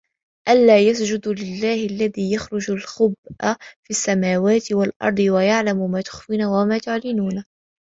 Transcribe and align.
أَلّا 0.49 0.79
يَسجُدوا 0.79 1.33
لِلَّهِ 1.33 1.85
الَّذي 1.85 2.33
يُخرِجُ 2.33 2.71
الخَبءَ 2.71 3.13
فِي 3.83 3.89
السَّماواتِ 3.89 4.71
وَالأَرضِ 4.71 5.19
وَيَعلَمُ 5.19 5.91
ما 5.91 6.01
تُخفونَ 6.01 6.43
وَما 6.43 6.77
تُعلِنونَ 6.77 7.43